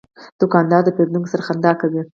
[0.39, 2.01] دوکاندار د پیرودونکو سره خندا کوي.